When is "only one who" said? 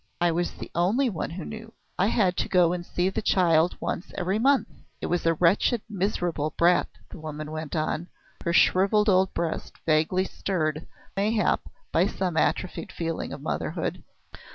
0.73-1.45